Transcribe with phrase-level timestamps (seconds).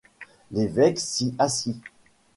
[0.49, 1.79] L’évêque s’y assit.